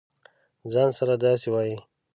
[0.71, 1.77] ځـان سره داسې وایې.